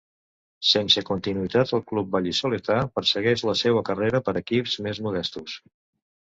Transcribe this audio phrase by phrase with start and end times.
[0.67, 5.61] Sense continuïtat al club val·lisoletà, prossegueix la seua carrera per equips més modestos.